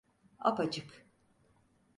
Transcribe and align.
Apaçık. 0.39 1.05